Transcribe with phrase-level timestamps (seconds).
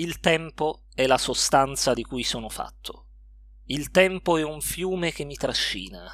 [0.00, 3.08] Il tempo è la sostanza di cui sono fatto.
[3.64, 6.10] Il tempo è un fiume che mi trascina,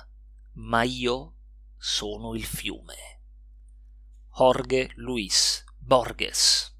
[0.55, 1.37] ma io
[1.77, 2.97] sono il fiume.
[4.37, 6.76] Jorge Luis Borges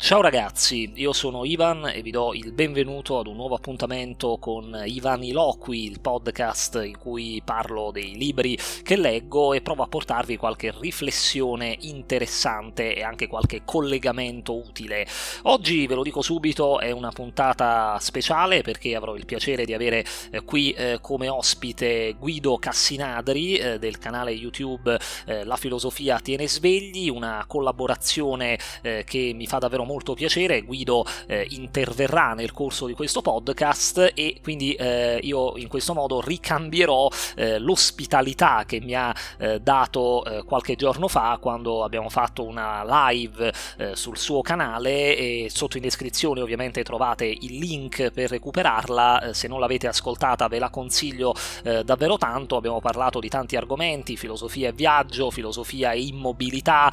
[0.00, 4.80] Ciao ragazzi, io sono Ivan e vi do il benvenuto ad un nuovo appuntamento con
[4.86, 10.36] Ivan Iloqui, il podcast in cui parlo dei libri che leggo e provo a portarvi
[10.36, 15.04] qualche riflessione interessante e anche qualche collegamento utile.
[15.42, 20.06] Oggi, ve lo dico subito, è una puntata speciale perché avrò il piacere di avere
[20.30, 27.10] eh, qui eh, come ospite Guido Cassinadri eh, del canale YouTube La filosofia tiene svegli,
[27.10, 33.22] una collaborazione che mi fa davvero molto piacere, Guido eh, interverrà nel corso di questo
[33.22, 39.60] podcast e quindi eh, io in questo modo ricambierò eh, l'ospitalità che mi ha eh,
[39.60, 45.46] dato eh, qualche giorno fa quando abbiamo fatto una live eh, sul suo canale e
[45.50, 50.68] sotto in descrizione ovviamente trovate il link per recuperarla, se non l'avete ascoltata ve la
[50.68, 56.90] consiglio davvero tanto, abbiamo parlato di tanti argomenti, filosofia e viaggio, filosofia e immobilità,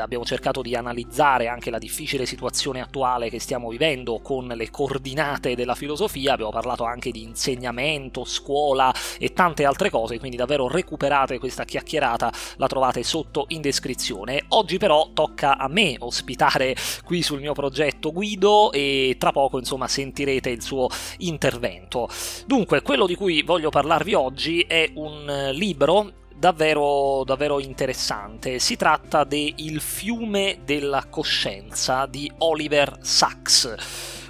[0.00, 4.70] abbiamo cercato di analizzare anche la difficile situazione situazione attuale che stiamo vivendo con le
[4.70, 10.68] coordinate della filosofia, abbiamo parlato anche di insegnamento, scuola e tante altre cose, quindi davvero
[10.68, 14.44] recuperate questa chiacchierata, la trovate sotto in descrizione.
[14.50, 19.88] Oggi però tocca a me ospitare qui sul mio progetto Guido e tra poco insomma
[19.88, 20.86] sentirete il suo
[21.18, 22.08] intervento.
[22.46, 28.58] Dunque, quello di cui voglio parlarvi oggi è un libro davvero, davvero interessante.
[28.58, 33.74] Si tratta de Il fiume della coscienza di Oliver Sacks.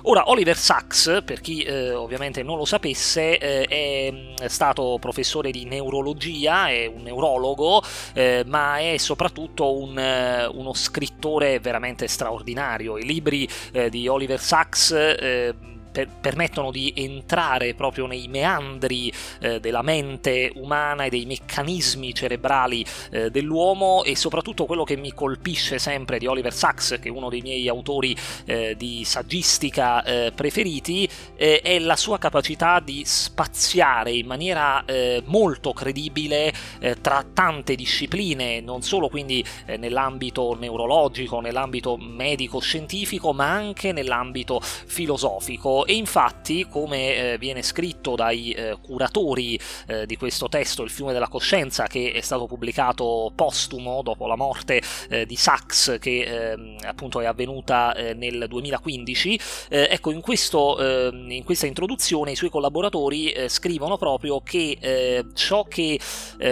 [0.03, 5.51] Ora, Oliver Sacks, per chi eh, ovviamente non lo sapesse, eh, è mm, stato professore
[5.51, 7.83] di neurologia, è un neurologo,
[8.14, 12.97] eh, ma è soprattutto un, eh, uno scrittore veramente straordinario.
[12.97, 15.55] I libri eh, di Oliver Sacks eh,
[15.91, 22.85] per, permettono di entrare proprio nei meandri eh, della mente umana e dei meccanismi cerebrali
[23.11, 27.29] eh, dell'uomo e soprattutto quello che mi colpisce sempre di Oliver Sacks, che è uno
[27.29, 34.12] dei miei autori eh, di saggistica eh, preferiti, eh, è la sua capacità di spaziare
[34.12, 36.52] in maniera eh, molto credibile
[37.01, 39.45] tra tante discipline, non solo quindi
[39.79, 48.52] nell'ambito neurologico, nell'ambito medico-scientifico, ma anche nell'ambito filosofico e infatti, come eh, viene scritto dai
[48.52, 54.02] eh, curatori eh, di questo testo, Il fiume della coscienza, che è stato pubblicato postumo
[54.02, 59.88] dopo la morte eh, di Sachs, che ehm, appunto è avvenuta eh, nel 2015, eh,
[59.90, 65.98] ecco, in, questo, ehm, in, questa introduzione i suoi collaboratori scrivono proprio che ciò che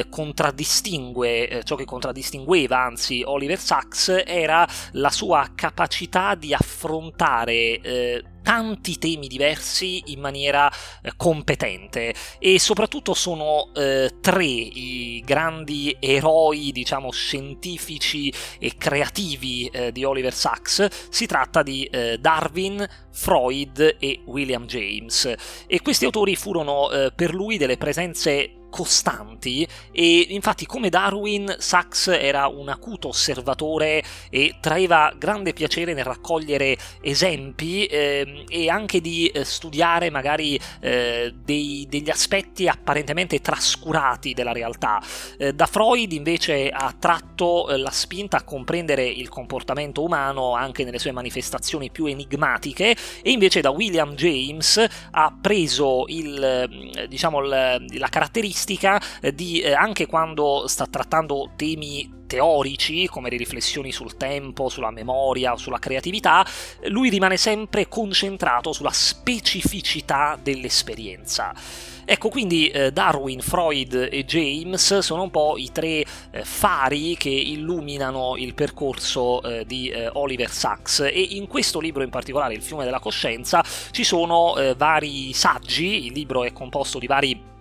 [0.09, 9.27] contraddistingue, ciò che contraddistingueva anzi Oliver Sacks era la sua capacità di affrontare tanti temi
[9.27, 10.71] diversi in maniera
[11.03, 19.91] eh, competente e soprattutto sono eh, tre i grandi eroi, diciamo, scientifici e creativi eh,
[19.91, 21.09] di Oliver Sacks.
[21.11, 25.35] Si tratta di eh, Darwin, Freud e William James
[25.67, 32.09] e questi autori furono eh, per lui delle presenze costanti e infatti come Darwin Sachs
[32.09, 39.29] era un acuto osservatore e traeva grande piacere nel raccogliere esempi eh, e anche di
[39.29, 45.03] eh, studiare magari eh, dei, degli aspetti apparentemente trascurati della realtà.
[45.39, 50.85] Eh, da Freud invece ha tratto eh, la spinta a comprendere il comportamento umano anche
[50.85, 58.09] nelle sue manifestazioni più enigmatiche e invece da William James ha preso il, diciamo, la
[58.11, 64.17] caratteristica caratteristica eh, di eh, anche quando sta trattando temi teorici come le riflessioni sul
[64.17, 66.45] tempo, sulla memoria o sulla creatività,
[66.89, 71.55] lui rimane sempre concentrato sulla specificità dell'esperienza.
[72.05, 76.05] Ecco, quindi eh, Darwin, Freud e James sono un po' i tre
[76.43, 82.63] fari che illuminano il percorso di Oliver Sacks e in questo libro in particolare, Il
[82.63, 87.55] fiume della coscienza, ci sono vari saggi, il libro è composto di vari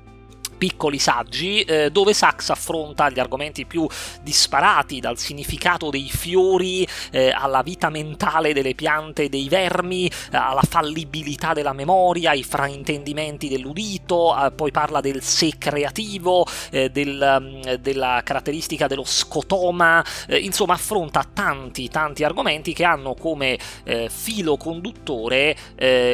[0.57, 3.87] piccoli saggi eh, dove Sachs affronta gli argomenti più
[4.21, 10.63] disparati, dal significato dei fiori eh, alla vita mentale delle piante e dei vermi, alla
[10.67, 17.73] fallibilità della memoria, ai fraintendimenti dell'udito, eh, poi parla del sé creativo, eh, del, mm,
[17.75, 24.57] della caratteristica dello scotoma, eh, insomma affronta tanti tanti argomenti che hanno come eh, filo
[24.57, 25.55] conduttore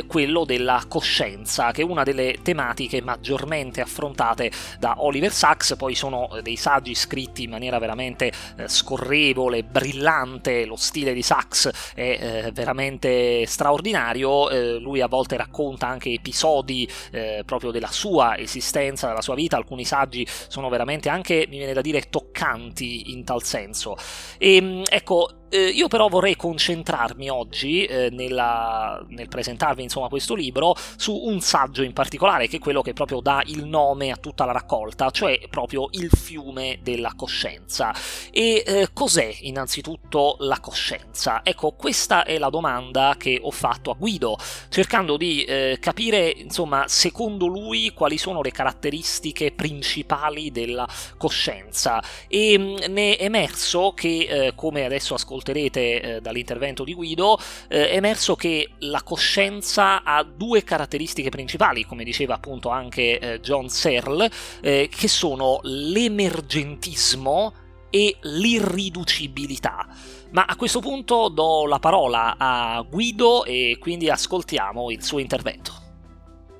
[0.07, 5.95] quello della coscienza, che è una delle tematiche maggiormente affrontate sviluppate da Oliver Sacks, poi
[5.95, 12.01] sono dei saggi scritti in maniera veramente eh, scorrevole, brillante, lo stile di Sacks è
[12.45, 19.07] eh, veramente straordinario, eh, lui a volte racconta anche episodi eh, proprio della sua esistenza,
[19.07, 23.43] della sua vita, alcuni saggi sono veramente anche, mi viene da dire, toccanti in tal
[23.43, 23.95] senso.
[24.37, 30.33] E ehm, ecco, eh, io però vorrei concentrarmi oggi eh, nella, nel presentarvi insomma, questo
[30.33, 34.15] libro su un saggio in particolare che è quello che proprio dà il nome a
[34.15, 37.94] tutta la raccolta, cioè proprio il fiume della coscienza.
[38.31, 41.42] E eh, cos'è innanzitutto la coscienza?
[41.44, 44.38] Ecco, questa è la domanda che ho fatto a Guido,
[44.69, 50.88] cercando di eh, capire insomma secondo lui quali sono le caratteristiche principali della
[51.18, 56.83] coscienza e mh, mm, ne è emerso che eh, come adesso ascoltiamo ascolterete eh, dall'intervento
[56.83, 62.69] di Guido, eh, è emerso che la coscienza ha due caratteristiche principali, come diceva appunto
[62.69, 64.29] anche eh, John Searle,
[64.61, 67.53] eh, che sono l'emergentismo
[67.89, 69.88] e l'irriducibilità.
[70.31, 75.80] Ma a questo punto do la parola a Guido e quindi ascoltiamo il suo intervento.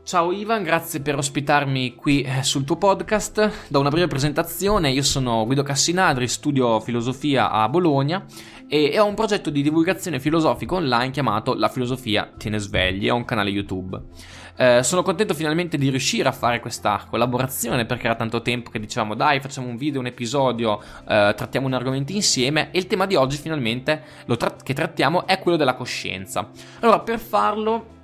[0.03, 3.69] Ciao Ivan, grazie per ospitarmi qui eh, sul tuo podcast.
[3.69, 8.25] Do una breve presentazione, io sono Guido Cassinadri, studio filosofia a Bologna
[8.68, 13.25] e ho un progetto di divulgazione filosofica online chiamato La filosofia tiene svegli, ho un
[13.25, 14.01] canale YouTube.
[14.57, 18.80] Eh, sono contento finalmente di riuscire a fare questa collaborazione perché era tanto tempo che
[18.80, 23.06] dicevamo dai facciamo un video, un episodio, eh, trattiamo un argomento insieme e il tema
[23.06, 24.04] di oggi finalmente
[24.36, 26.50] tra- che trattiamo è quello della coscienza.
[26.80, 28.00] Allora per farlo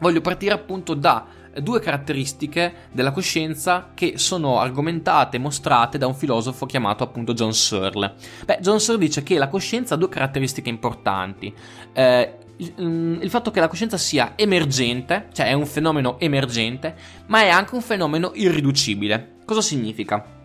[0.00, 6.14] voglio partire appunto da due caratteristiche della coscienza che sono argomentate e mostrate da un
[6.14, 8.14] filosofo chiamato appunto John Searle.
[8.44, 11.52] Beh, John Searle dice che la coscienza ha due caratteristiche importanti.
[11.92, 16.94] Eh, il, mm, il, fatto che la coscienza sia emergente, cioè è un fenomeno emergente,
[17.26, 19.36] ma è anche un fenomeno irriducibile.
[19.44, 20.37] Cosa significa?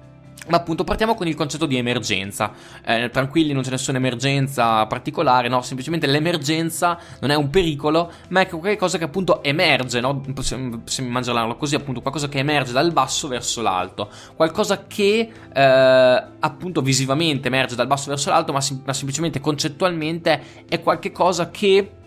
[0.48, 2.52] Ma appunto partiamo con il concetto di emergenza.
[2.86, 5.62] Eh, tranquilli, non c'è nessuna emergenza particolare, no?
[5.62, 10.20] Semplicemente l'emergenza non è un pericolo, ma è qualcosa che appunto emerge, no?
[10.34, 14.10] Possiamo, immaginarlo così, appunto, qualcosa che emerge dal basso verso l'alto.
[14.36, 20.66] Qualcosa che eh, appunto visivamente emerge dal basso verso l'alto, ma, sim- ma semplicemente concettualmente
[20.68, 22.03] è qualcosa che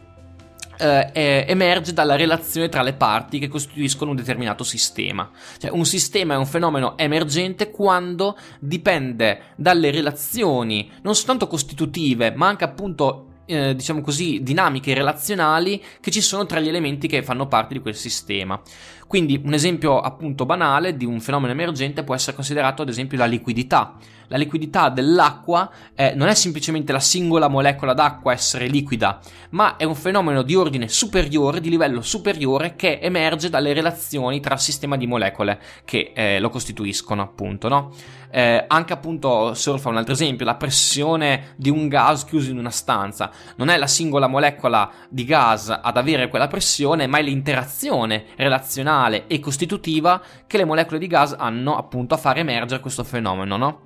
[0.78, 5.30] eh, emerge dalla relazione tra le parti che costituiscono un determinato sistema.
[5.58, 12.48] Cioè, un sistema è un fenomeno emergente quando dipende dalle relazioni non soltanto costitutive, ma
[12.48, 17.46] anche appunto eh, diciamo così, dinamiche relazionali che ci sono tra gli elementi che fanno
[17.46, 18.60] parte di quel sistema.
[19.06, 23.26] Quindi un esempio appunto banale di un fenomeno emergente può essere considerato ad esempio la
[23.26, 23.94] liquidità.
[24.28, 29.20] La liquidità dell'acqua eh, non è semplicemente la singola molecola d'acqua essere liquida,
[29.50, 34.54] ma è un fenomeno di ordine superiore, di livello superiore, che emerge dalle relazioni tra
[34.54, 37.92] il sistema di molecole che eh, lo costituiscono, appunto, no?
[38.28, 42.58] Eh, anche appunto, Searle fa un altro esempio, la pressione di un gas chiuso in
[42.58, 43.30] una stanza.
[43.54, 48.95] Non è la singola molecola di gas ad avere quella pressione, ma è l'interazione relazionale
[49.26, 53.80] e costitutiva che le molecole di gas hanno appunto a far emergere questo fenomeno, no?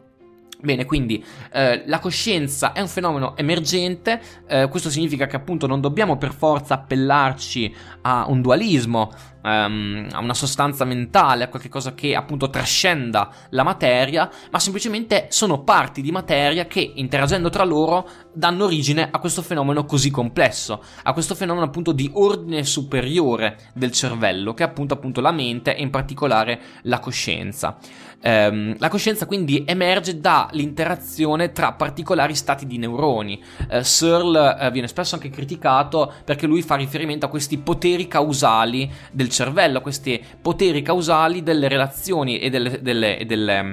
[0.63, 5.81] Bene, quindi eh, la coscienza è un fenomeno emergente, eh, questo significa che appunto non
[5.81, 9.11] dobbiamo per forza appellarci a un dualismo,
[9.43, 15.63] um, a una sostanza mentale, a qualcosa che appunto trascenda la materia, ma semplicemente sono
[15.63, 21.13] parti di materia che interagendo tra loro danno origine a questo fenomeno così complesso, a
[21.13, 25.83] questo fenomeno appunto di ordine superiore del cervello, che è appunto, appunto la mente e
[25.83, 27.77] in particolare la coscienza.
[28.23, 33.43] Um, la coscienza quindi emerge dall'interazione tra particolari stati di neuroni.
[33.71, 38.91] Uh, Searle uh, viene spesso anche criticato perché lui fa riferimento a questi poteri causali
[39.11, 43.73] del cervello, questi poteri causali delle relazioni e delle, delle, delle mm,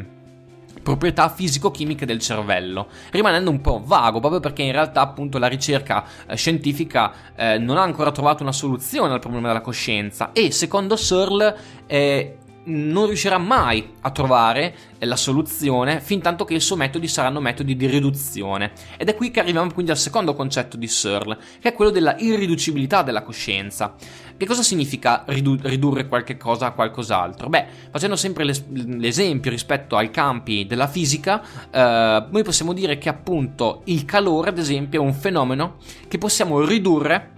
[0.81, 6.05] proprietà fisico-chimiche del cervello, rimanendo un po' vago proprio perché in realtà appunto la ricerca
[6.27, 10.31] eh, scientifica eh, non ha ancora trovato una soluzione al problema della coscienza.
[10.31, 12.37] E secondo Searle eh,
[12.67, 17.75] non riuscirà mai a trovare la soluzione fin tanto che i suoi metodi saranno metodi
[17.75, 18.71] di riduzione.
[18.97, 22.15] Ed è qui che arriviamo quindi al secondo concetto di Searle, che è quello della
[22.17, 23.95] irriducibilità della coscienza.
[24.37, 27.49] Che cosa significa ridu- ridurre qualche cosa a qualcos'altro?
[27.49, 33.09] Beh, facendo sempre l'es- l'esempio rispetto ai campi della fisica, eh, noi possiamo dire che
[33.09, 37.35] appunto il calore, ad esempio, è un fenomeno che possiamo ridurre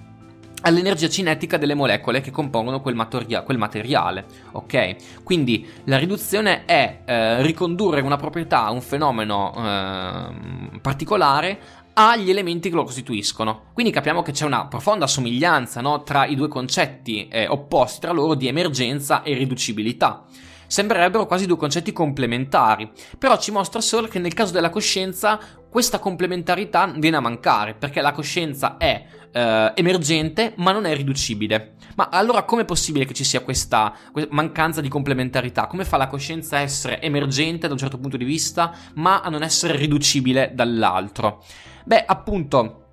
[0.62, 4.26] all'energia cinetica delle molecole che compongono quel, materia- quel materiale.
[4.52, 5.24] Ok?
[5.24, 11.60] Quindi la riduzione è eh, ricondurre una proprietà, un fenomeno eh, particolare
[11.94, 13.64] agli elementi che lo costituiscono.
[13.74, 18.12] Quindi capiamo che c'è una profonda somiglianza no, tra i due concetti eh, opposti tra
[18.12, 20.26] loro di emergenza e riducibilità.
[20.70, 25.98] Sembrerebbero quasi due concetti complementari, però ci mostra solo che nel caso della coscienza questa
[25.98, 31.74] complementarità viene a mancare, perché la coscienza è eh, emergente ma non è riducibile.
[31.96, 33.96] Ma allora com'è possibile che ci sia questa
[34.30, 35.66] mancanza di complementarità?
[35.66, 39.30] Come fa la coscienza a essere emergente da un certo punto di vista ma a
[39.30, 41.44] non essere riducibile dall'altro?
[41.84, 42.84] Beh, appunto,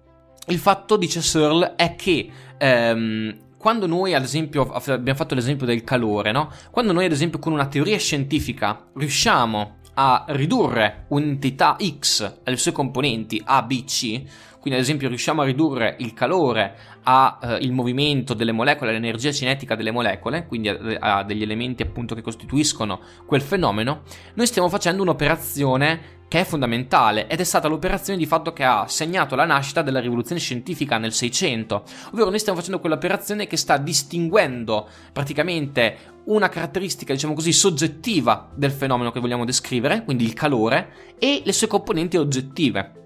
[0.46, 5.82] il fatto, dice Searle, è che ehm, quando noi, ad esempio, abbiamo fatto l'esempio del
[5.82, 6.50] calore, no?
[6.70, 12.72] Quando noi, ad esempio, con una teoria scientifica riusciamo a ridurre un'entità X alle sue
[12.72, 14.22] componenti A, B, C,
[14.66, 19.76] quindi ad esempio riusciamo a ridurre il calore al eh, movimento delle molecole, all'energia cinetica
[19.76, 24.02] delle molecole, quindi a, a, degli elementi appunto che costituiscono quel fenomeno,
[24.34, 28.86] noi stiamo facendo un'operazione che è fondamentale ed è stata l'operazione di fatto che ha
[28.88, 33.76] segnato la nascita della rivoluzione scientifica nel 600, ovvero noi stiamo facendo quell'operazione che sta
[33.76, 41.14] distinguendo praticamente una caratteristica, diciamo così, soggettiva del fenomeno che vogliamo descrivere, quindi il calore,
[41.18, 43.05] e le sue componenti oggettive.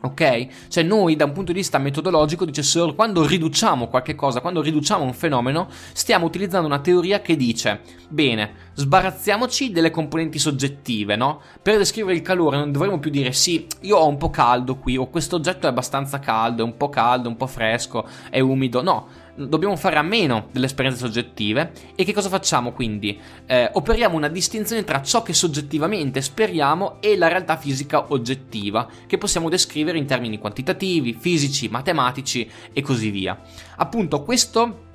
[0.00, 0.68] Ok?
[0.68, 4.62] Cioè noi da un punto di vista metodologico, dice Searle, quando riduciamo qualche cosa, quando
[4.62, 11.40] riduciamo un fenomeno, stiamo utilizzando una teoria che dice, bene, sbarazziamoci delle componenti soggettive, no?
[11.60, 14.96] Per descrivere il calore non dovremmo più dire sì, io ho un po' caldo qui,
[14.96, 18.82] o questo oggetto è abbastanza caldo, è un po' caldo, un po' fresco, è umido,
[18.82, 23.18] no dobbiamo fare a meno delle esperienze soggettive e che cosa facciamo quindi?
[23.46, 29.18] Eh, operiamo una distinzione tra ciò che soggettivamente speriamo e la realtà fisica oggettiva che
[29.18, 33.40] possiamo descrivere in termini quantitativi, fisici, matematici e così via.
[33.76, 34.86] Appunto questo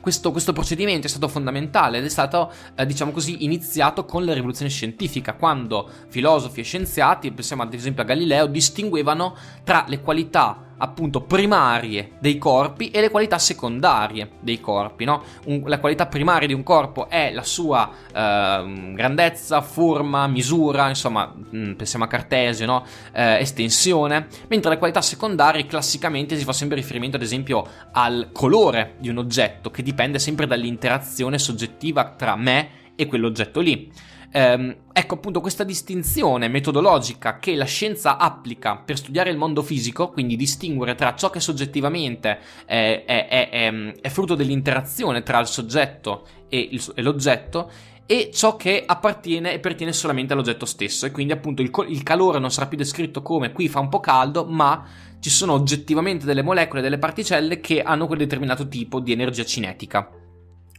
[0.00, 4.32] questo, questo, procedimento è stato fondamentale ed è stato, eh, diciamo così, iniziato con la
[4.32, 10.67] rivoluzione scientifica, quando filosofi e scienziati, pensiamo ad esempio a Galileo, distinguevano tra le qualità
[10.78, 15.04] appunto primarie dei corpi e le qualità secondarie dei corpi.
[15.04, 15.22] No?
[15.46, 21.32] Un, la qualità primaria di un corpo è la sua eh, grandezza, forma, misura, insomma,
[21.34, 22.84] mh, mm, pensiamo a Cartesio, no?
[23.12, 28.94] eh, estensione, mentre le qualità secondarie classicamente si fa sempre riferimento ad esempio al colore
[28.98, 33.90] di un oggetto che dipende sempre dall'interazione soggettiva tra me e quell'oggetto lì.
[34.30, 40.10] Ehm, ecco appunto questa distinzione metodologica che la scienza applica per studiare il mondo fisico,
[40.10, 46.26] quindi distinguere tra ciò che soggettivamente è, è, è, è frutto dell'interazione tra il soggetto
[46.48, 47.70] e, il, e l'oggetto,
[48.10, 52.38] e ciò che appartiene e pertiene solamente all'oggetto stesso e quindi appunto il, il, calore
[52.38, 54.82] non sarà più descritto come qui fa un po' caldo ma
[55.20, 60.08] ci sono oggettivamente delle molecole, delle particelle che hanno quel determinato tipo di energia cinetica.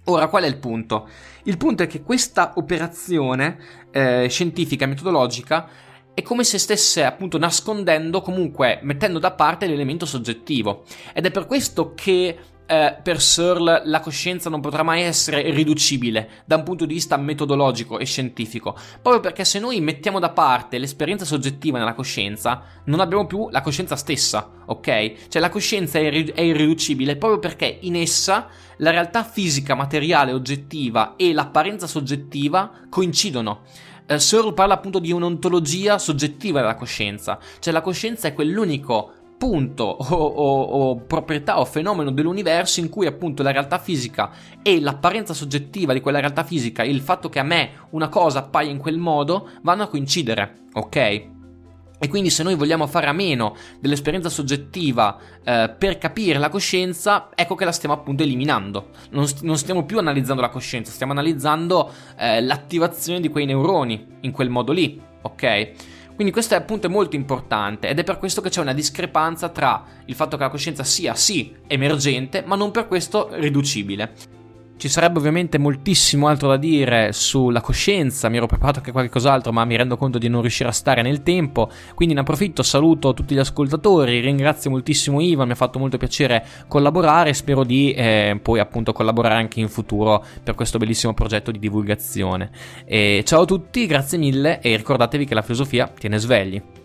[0.10, 1.08] Ora, qual è il punto?
[1.44, 3.58] Il punto è che questa operazione
[3.92, 5.68] eh, scientifica, metodologica,
[6.16, 10.84] è come se stesse appunto nascondendo, comunque mettendo da parte l'elemento soggettivo.
[11.14, 12.38] Ed è per questo che
[12.70, 17.18] eh, per Searle la coscienza non potrà mai essere riducibile da un punto di vista
[17.18, 23.00] metodologico e scientifico, proprio perché se noi mettiamo da parte l'esperienza soggettiva nella coscienza, non
[23.00, 25.30] abbiamo più la coscienza stessa, ok?
[25.30, 28.48] Cioè la coscienza è, irri- è irriducibile proprio perché in essa
[28.78, 33.62] la realtà fisica, materiale, oggettiva e l'apparenza soggettiva coincidono.
[34.06, 39.86] Eh, Searle parla appunto di un'ontologia soggettiva della coscienza, cioè la coscienza è quell'unico punto
[39.86, 44.32] o, o, o, proprietà o fenomeno dell'universo in cui appunto la realtà fisica
[44.62, 48.70] e l'apparenza soggettiva di quella realtà fisica, il fatto che a me una cosa appaia
[48.70, 51.28] in quel modo, vanno a coincidere, ok?
[52.02, 57.30] E quindi se noi vogliamo fare a meno dell'esperienza soggettiva eh, per capire la coscienza,
[57.34, 58.90] ecco che la stiamo appunto eliminando.
[59.12, 64.18] Non, st- non stiamo più analizzando la coscienza, stiamo analizzando eh, l'attivazione di quei neuroni
[64.22, 65.72] in quel modo lì, ok?
[66.20, 69.86] Quindi questo è appunto molto importante ed è per questo che c'è una discrepanza tra
[70.04, 74.39] il fatto che la coscienza sia sì emergente, ma non per questo riducibile.
[74.80, 79.66] Ci sarebbe ovviamente moltissimo altro da dire sulla coscienza, mi ero preparato anche qualcos'altro ma
[79.66, 83.36] mi rendo conto di non riuscire a stare nel tempo, quindi ne approfitto, saluto tutti
[83.36, 88.62] gli ascoltatori, ringrazio moltissimo Ivan, mi ha fatto molto piacere collaborare spero di eh, poi
[88.62, 92.50] appunto collaborare anche in futuro per questo bellissimo progetto di divulgazione.
[92.86, 96.79] E ciao a tutti, grazie mille e ricordatevi che la filosofia tiene svegli.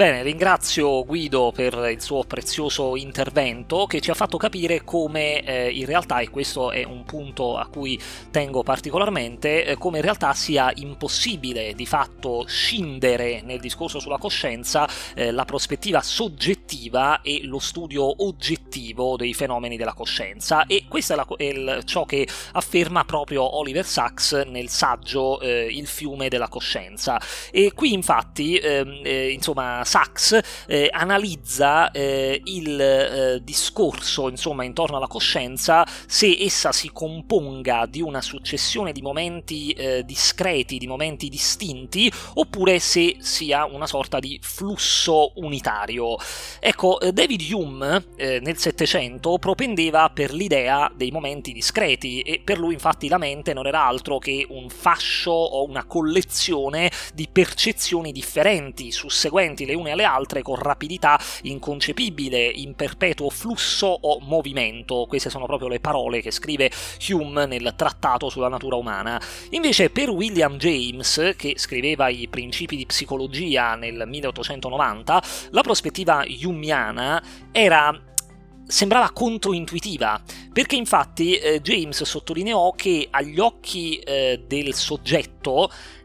[0.00, 5.68] Bene, ringrazio Guido per il suo prezioso intervento che ci ha fatto capire come eh,
[5.68, 10.32] in realtà, e questo è un punto a cui tengo particolarmente, eh, come in realtà
[10.32, 17.58] sia impossibile di fatto scindere nel discorso sulla coscienza eh, la prospettiva soggettiva e lo
[17.58, 23.04] studio oggettivo dei fenomeni della coscienza e questo è, la, è il, ciò che afferma
[23.04, 27.20] proprio Oliver Sacks nel saggio eh, Il fiume della coscienza.
[27.50, 34.98] E qui infatti, ehm, eh, insomma, Sachs eh, analizza eh, il eh, discorso insomma intorno
[34.98, 41.28] alla coscienza se essa si componga di una successione di momenti eh, discreti, di momenti
[41.28, 46.16] distinti, oppure se sia una sorta di flusso unitario.
[46.60, 52.74] Ecco, eh, David Hume nel Settecento propendeva per l'idea dei momenti discreti e per lui
[52.74, 58.92] infatti la mente non era altro che un fascio o una collezione di percezioni differenti,
[58.92, 65.06] susseguenti le une alle altre con rapidità inconcepibile, in perpetuo flusso o movimento.
[65.08, 66.70] Queste sono proprio le parole che scrive
[67.08, 69.20] Hume nel trattato sulla natura umana.
[69.50, 77.22] Invece per William James, che scriveva i principi di psicologia nel 1890, la prospettiva humiana
[77.52, 78.08] era
[78.70, 80.22] sembrava controintuitiva,
[80.52, 85.39] perché infatti eh, James sottolineò che agli occhi eh, del soggetto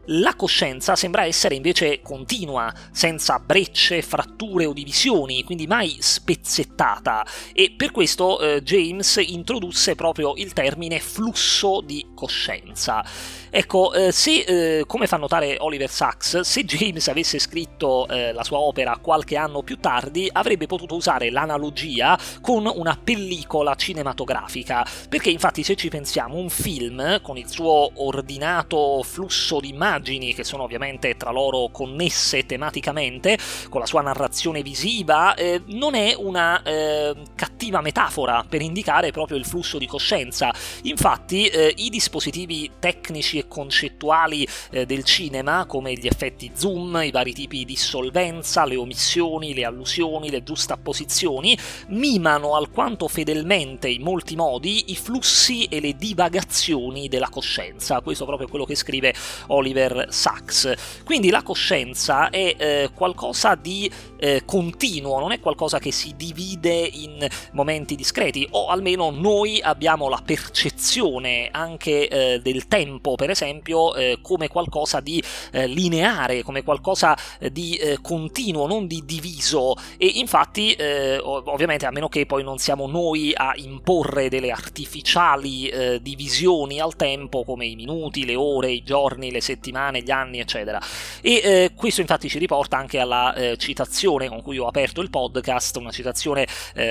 [0.06, 7.74] la coscienza sembra essere invece continua, senza brecce, fratture o divisioni, quindi mai spezzettata e
[7.76, 13.04] per questo eh, James introdusse proprio il termine flusso di coscienza.
[13.50, 18.44] Ecco, eh, se, eh, come fa notare Oliver Sacks, se James avesse scritto eh, la
[18.44, 25.30] sua opera qualche anno più tardi, avrebbe potuto usare l'analogia con una pellicola cinematografica, perché
[25.30, 29.25] infatti se ci pensiamo, un film con il suo ordinato flusso
[29.60, 35.62] di immagini, che sono ovviamente tra loro connesse tematicamente, con la sua narrazione visiva, eh,
[35.66, 40.54] non è una eh, cattiva metafora per indicare proprio il flusso di coscienza.
[40.82, 47.10] Infatti eh, i dispositivi tecnici e concettuali eh, del cinema, come gli effetti zoom, i
[47.10, 51.56] vari tipi di solvenza, le omissioni, le allusioni, le giustapposizioni,
[51.88, 58.00] mimano alquanto fedelmente in molti modi i flussi e le divagazioni della coscienza.
[58.00, 59.14] Questo è proprio quello che scrive
[59.48, 60.72] Oliver Sacks.
[61.04, 66.74] Quindi la coscienza è eh, qualcosa di eh, continuo, non è qualcosa che si divide
[66.74, 73.94] in momenti discreti, o almeno noi abbiamo la percezione anche eh, del tempo, per esempio,
[73.94, 79.74] eh, come qualcosa di eh, lineare, come qualcosa eh, di continuo, non di diviso.
[79.96, 80.76] E infatti,
[81.22, 87.44] ovviamente, a meno che poi non siamo noi a imporre delle artificiali divisioni al tempo,
[87.44, 90.80] come i minuti, le ore, i giorni, le settimane, gli anni, eccetera.
[91.20, 95.90] E questo infatti ci riporta anche alla citazione con cui ho aperto il podcast, una
[95.90, 96.46] citazione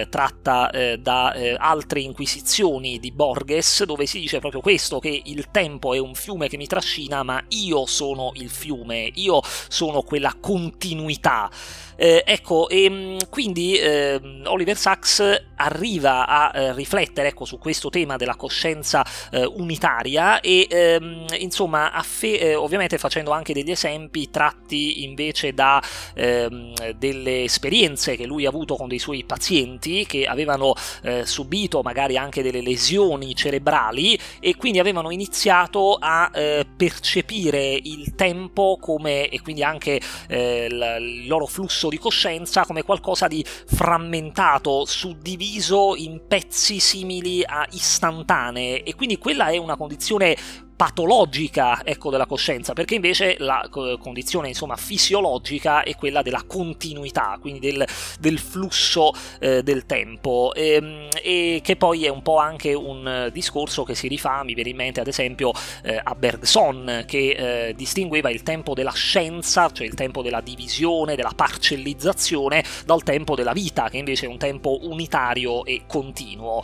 [0.09, 5.99] tratta da altre inquisizioni di Borges, dove si dice proprio questo, che il tempo è
[5.99, 11.49] un fiume che mi trascina, ma io sono il fiume, io sono quella continuità.
[11.97, 17.89] Eh, ecco, e ehm, quindi eh, Oliver Sacks arriva a eh, riflettere ecco, su questo
[17.89, 24.29] tema della coscienza eh, unitaria e ehm, insomma, affe- eh, ovviamente facendo anche degli esempi
[24.29, 25.81] tratti invece da
[26.13, 31.81] ehm, delle esperienze che lui ha avuto con dei suoi pazienti che avevano eh, subito
[31.81, 36.29] magari anche delle lesioni cerebrali e quindi avevano iniziato a
[36.75, 43.27] percepire il tempo come e quindi anche il loro flusso flusso di coscienza come qualcosa
[43.27, 48.83] di frammentato, suddiviso in pezzi simili a istantanee.
[48.83, 50.35] E quindi quella è una condizione
[50.75, 57.59] patologica ecco, della coscienza, perché invece la condizione insomma, fisiologica è quella della continuità, quindi
[57.59, 57.85] del,
[58.19, 63.29] del flusso eh, del tempo, e, ehm, e, che poi è un po' anche un
[63.31, 65.51] discorso che si rifà, mi viene in mente ad esempio
[65.83, 71.15] eh, a Bergson, che eh, distingueva il tempo della scienza, cioè il tempo della divisione,
[71.15, 76.61] della parcellizzazione, dal tempo della vita, che invece è un tempo unitario e continuo.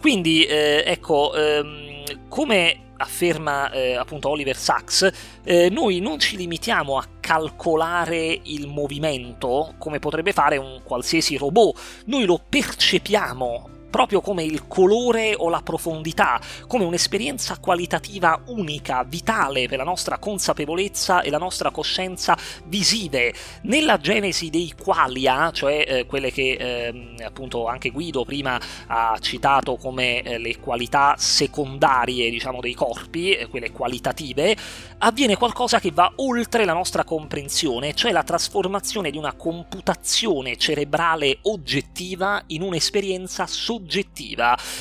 [0.00, 5.10] Quindi, eh, ecco, ehm, come afferma eh, appunto Oliver Sacks,
[5.44, 11.78] eh, noi non ci limitiamo a calcolare il movimento come potrebbe fare un qualsiasi robot,
[12.06, 19.68] noi lo percepiamo proprio come il colore o la profondità, come un'esperienza qualitativa unica, vitale
[19.68, 26.06] per la nostra consapevolezza e la nostra coscienza visive, nella genesi dei qualia, cioè eh,
[26.06, 32.60] quelle che eh, appunto anche Guido prima ha citato come eh, le qualità secondarie, diciamo,
[32.60, 34.56] dei corpi, eh, quelle qualitative,
[34.98, 41.40] avviene qualcosa che va oltre la nostra comprensione, cioè la trasformazione di una computazione cerebrale
[41.42, 43.80] oggettiva in un'esperienza soggettiva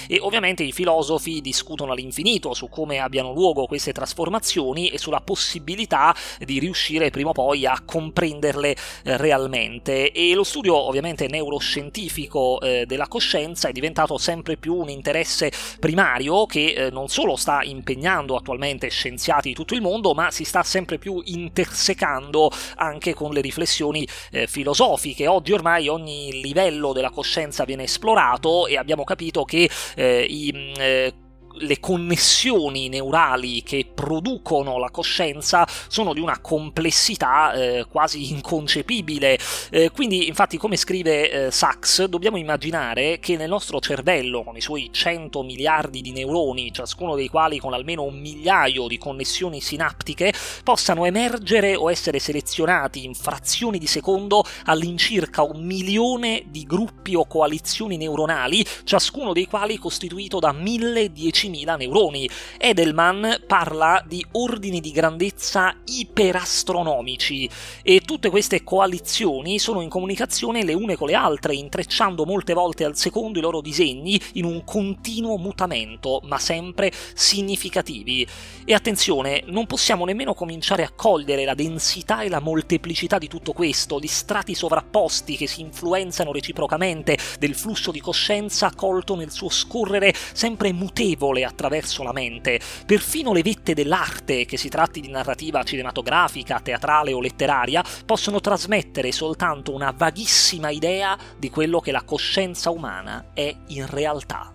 [0.07, 6.15] e ovviamente i filosofi discutono all'infinito su come abbiano luogo queste trasformazioni e sulla possibilità
[6.39, 8.71] di riuscire prima o poi a comprenderle
[9.03, 10.11] eh, realmente.
[10.11, 16.45] E lo studio ovviamente neuroscientifico eh, della coscienza è diventato sempre più un interesse primario
[16.45, 20.63] che eh, non solo sta impegnando attualmente scienziati di tutto il mondo ma si sta
[20.63, 25.27] sempre più intersecando anche con le riflessioni eh, filosofiche.
[25.27, 31.13] Oggi ormai ogni livello della coscienza viene esplorato e abbiamo capito che eh, i eh,
[31.59, 39.37] le connessioni neurali che producono la coscienza sono di una complessità eh, quasi inconcepibile.
[39.69, 44.61] Eh, quindi, infatti, come scrive eh, Sachs, dobbiamo immaginare che nel nostro cervello, con i
[44.61, 50.33] suoi 100 miliardi di neuroni, ciascuno dei quali con almeno un migliaio di connessioni sinaptiche,
[50.63, 57.25] possano emergere o essere selezionati in frazioni di secondo all'incirca un milione di gruppi o
[57.25, 62.29] coalizioni neuronali, ciascuno dei quali costituito da mille, dieci 10.000 neuroni.
[62.57, 67.49] Edelman parla di ordini di grandezza iperastronomici
[67.81, 72.83] e tutte queste coalizioni sono in comunicazione le une con le altre, intrecciando molte volte
[72.83, 78.27] al secondo i loro disegni in un continuo mutamento, ma sempre significativi.
[78.65, 83.53] E attenzione, non possiamo nemmeno cominciare a cogliere la densità e la molteplicità di tutto
[83.53, 89.49] questo, di strati sovrapposti che si influenzano reciprocamente del flusso di coscienza colto nel suo
[89.49, 95.09] scorrere sempre mutevole sole attraverso la mente, perfino le vette dell'arte, che si tratti di
[95.09, 102.03] narrativa cinematografica, teatrale o letteraria, possono trasmettere soltanto una vaghissima idea di quello che la
[102.03, 104.53] coscienza umana è in realtà.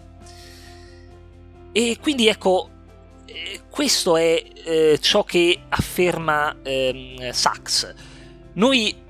[1.73, 2.71] E quindi ecco,
[3.27, 7.95] eh, questo è eh, ciò che afferma eh, Sachs.
[8.55, 9.05] Noi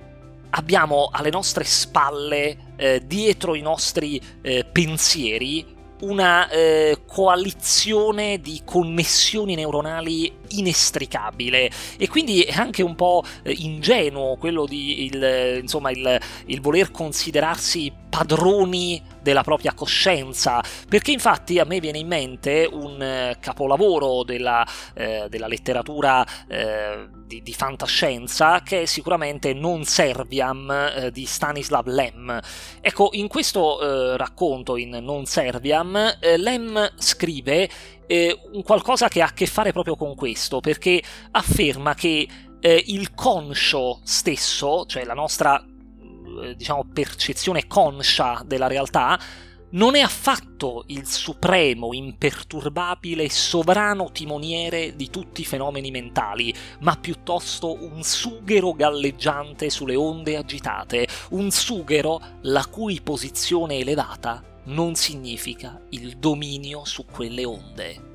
[0.50, 9.54] abbiamo alle nostre spalle, eh, dietro i nostri eh, pensieri, una eh, coalizione di connessioni
[9.54, 11.70] neuronali inestricabile.
[11.96, 16.90] E quindi è anche un po' eh, ingenuo quello di il, insomma, il, il voler
[16.90, 24.22] considerarsi padroni della propria coscienza, perché infatti a me viene in mente un eh, capolavoro
[24.22, 24.64] della,
[24.94, 31.86] eh, della letteratura eh, di, di, fantascienza che è sicuramente Non Serviam eh, di Stanislav
[31.86, 32.40] Lem.
[32.80, 37.68] Ecco, in questo eh, racconto, in Non Serviam, eh, Lem scrive
[38.52, 42.28] un qualcosa che ha a che fare proprio con questo, perché afferma che
[42.60, 45.60] il conscio stesso, cioè la nostra
[46.56, 49.18] diciamo, percezione conscia della realtà,
[49.68, 57.76] non è affatto il supremo, imperturbabile sovrano timoniere di tutti i fenomeni mentali, ma piuttosto
[57.84, 66.16] un sughero galleggiante sulle onde agitate, un sughero la cui posizione elevata non significa il
[66.16, 68.14] dominio su quelle onde.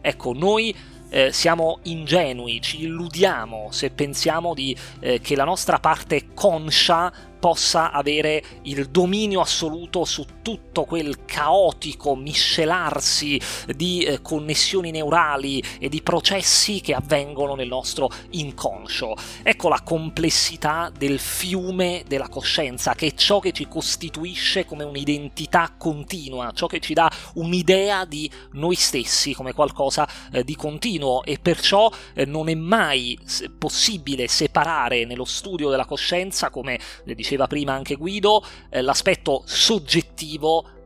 [0.00, 0.74] Ecco, noi
[1.08, 7.12] eh, siamo ingenui, ci illudiamo se pensiamo di, eh, che la nostra parte conscia
[7.46, 13.40] possa avere il dominio assoluto su tutto quel caotico miscelarsi
[13.74, 19.16] di eh, connessioni neurali e di processi che avvengono nel nostro inconscio.
[19.42, 25.74] Ecco la complessità del fiume della coscienza, che è ciò che ci costituisce come un'identità
[25.76, 31.38] continua, ciò che ci dà un'idea di noi stessi come qualcosa eh, di continuo e
[31.40, 33.18] perciò eh, non è mai
[33.58, 40.34] possibile separare nello studio della coscienza, come diceva diceva prima anche Guido, eh, l'aspetto soggettivo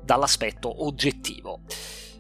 [0.03, 1.61] dall'aspetto oggettivo.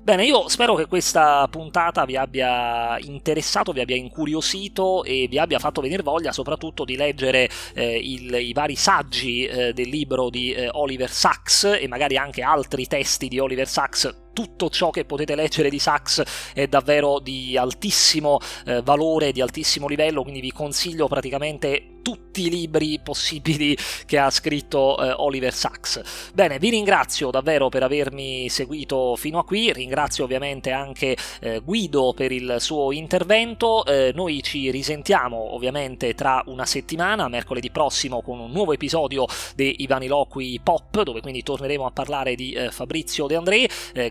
[0.02, 5.58] Bene, io spero che questa puntata vi abbia interessato, vi abbia incuriosito e vi abbia
[5.58, 10.52] fatto venire voglia soprattutto di leggere eh, il, i vari saggi eh, del libro di
[10.52, 15.34] eh, Oliver Sacks e magari anche altri testi di Oliver Sacks tutto ciò che potete
[15.34, 16.22] leggere di Sachs
[16.54, 22.50] è davvero di altissimo eh, valore, di altissimo livello, quindi vi consiglio praticamente tutti i
[22.50, 26.30] libri possibili che ha scritto eh, Oliver Sacks.
[26.32, 32.12] Bene, vi ringrazio davvero per avermi seguito fino a qui, ringrazio ovviamente anche eh, Guido
[32.14, 38.38] per il suo intervento, eh, noi ci risentiamo ovviamente tra una settimana, mercoledì prossimo, con
[38.38, 43.36] un nuovo episodio dei Ivaniloqui Pop, dove quindi torneremo a parlare di eh, Fabrizio De
[43.36, 43.68] André.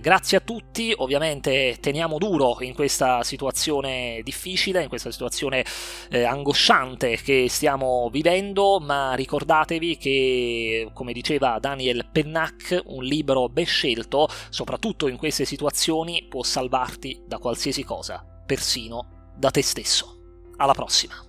[0.10, 5.64] Grazie a tutti, ovviamente teniamo duro in questa situazione difficile, in questa situazione
[6.10, 13.68] eh, angosciante che stiamo vivendo, ma ricordatevi che, come diceva Daniel Pennac, un libro ben
[13.68, 20.48] scelto, soprattutto in queste situazioni, può salvarti da qualsiasi cosa, persino da te stesso.
[20.58, 21.29] Alla prossima!